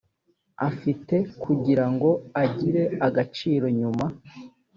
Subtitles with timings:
[0.69, 2.09] afite kugira ngo
[2.43, 4.05] agire agaciro nyuma